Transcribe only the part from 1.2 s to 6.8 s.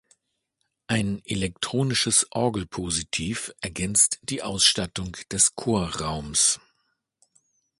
elektronisches Orgelpositiv ergänzt die Ausstattung des Chorraums.